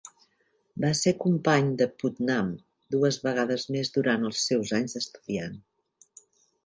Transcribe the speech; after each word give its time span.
Va 0.85 0.89
ser 0.99 1.11
company 1.23 1.67
de 1.81 1.87
Putnam 2.03 2.49
dues 2.95 3.21
vegades 3.27 3.67
més 3.77 3.95
durant 3.99 4.27
els 4.31 4.43
seus 4.51 4.73
anys 4.79 4.97
d'estudiant. 4.99 5.61